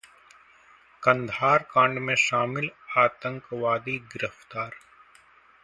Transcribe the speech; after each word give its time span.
कंधार 1.03 1.63
कांड 1.73 1.99
में 1.99 2.15
शामिल 2.15 2.69
आतंकवादी 2.97 3.97
गिरफ्तार 4.13 4.71